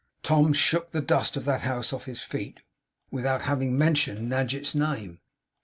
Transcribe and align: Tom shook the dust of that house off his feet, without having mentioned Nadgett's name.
Tom 0.23 0.51
shook 0.51 0.93
the 0.93 0.99
dust 1.01 1.37
of 1.37 1.45
that 1.45 1.61
house 1.61 1.93
off 1.93 2.05
his 2.05 2.23
feet, 2.23 2.63
without 3.11 3.43
having 3.43 3.77
mentioned 3.77 4.27
Nadgett's 4.31 4.73
name. 4.73 5.19